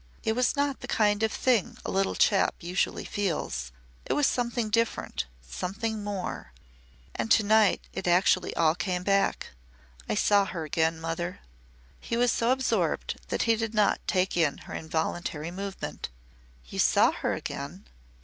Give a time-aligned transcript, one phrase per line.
[0.23, 3.71] It was not the kind of a thing a little chap usually feels
[4.07, 6.53] it was something different something more.
[7.13, 9.49] And to night it actually all came back.
[10.09, 11.39] I saw her again, mother."
[11.99, 16.09] He was so absorbed that he did not take in her involuntary movement.
[16.65, 17.85] "You saw her again!